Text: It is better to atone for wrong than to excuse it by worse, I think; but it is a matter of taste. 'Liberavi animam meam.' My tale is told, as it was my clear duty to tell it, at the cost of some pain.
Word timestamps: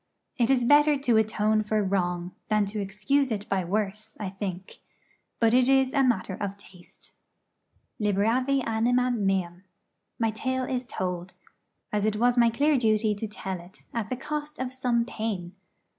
It 0.37 0.49
is 0.49 0.63
better 0.63 0.97
to 0.97 1.17
atone 1.17 1.61
for 1.61 1.83
wrong 1.83 2.31
than 2.47 2.65
to 2.73 2.81
excuse 2.81 3.31
it 3.31 3.47
by 3.49 3.63
worse, 3.63 4.17
I 4.19 4.29
think; 4.31 4.79
but 5.39 5.53
it 5.53 5.69
is 5.69 5.93
a 5.93 6.01
matter 6.03 6.33
of 6.33 6.57
taste. 6.57 7.13
'Liberavi 7.99 8.65
animam 8.65 9.19
meam.' 9.19 9.63
My 10.17 10.31
tale 10.31 10.63
is 10.63 10.87
told, 10.87 11.35
as 11.93 12.03
it 12.07 12.15
was 12.15 12.35
my 12.35 12.49
clear 12.49 12.79
duty 12.79 13.13
to 13.13 13.27
tell 13.27 13.59
it, 13.59 13.83
at 13.93 14.09
the 14.09 14.17
cost 14.17 14.57
of 14.57 14.73
some 14.73 15.05
pain. 15.05 15.51